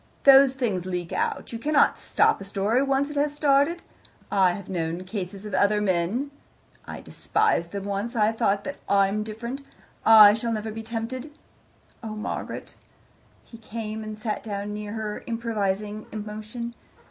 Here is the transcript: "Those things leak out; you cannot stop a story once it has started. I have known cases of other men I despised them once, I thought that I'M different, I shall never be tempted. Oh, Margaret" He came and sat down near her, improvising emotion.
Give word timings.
"Those 0.23 0.55
things 0.55 0.87
leak 0.87 1.13
out; 1.13 1.53
you 1.53 1.59
cannot 1.59 1.99
stop 1.99 2.41
a 2.41 2.43
story 2.43 2.81
once 2.81 3.11
it 3.11 3.15
has 3.17 3.35
started. 3.35 3.83
I 4.31 4.53
have 4.53 4.67
known 4.67 5.03
cases 5.03 5.45
of 5.45 5.53
other 5.53 5.79
men 5.79 6.31
I 6.87 7.01
despised 7.01 7.71
them 7.71 7.83
once, 7.83 8.15
I 8.15 8.31
thought 8.31 8.63
that 8.63 8.77
I'M 8.89 9.21
different, 9.21 9.61
I 10.03 10.33
shall 10.33 10.53
never 10.53 10.71
be 10.71 10.81
tempted. 10.81 11.31
Oh, 12.01 12.15
Margaret" 12.15 12.73
He 13.51 13.59
came 13.59 14.03
and 14.03 14.17
sat 14.17 14.41
down 14.41 14.73
near 14.73 14.93
her, 14.93 15.21
improvising 15.27 16.07
emotion. 16.11 16.73